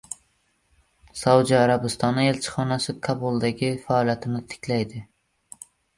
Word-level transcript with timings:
Saudiya 1.19 1.59
Arabistoni 1.65 2.25
elchixonasi 2.31 2.95
Kobuldagi 3.09 3.69
faoliyatini 3.87 4.43
tiklaydi 4.55 5.03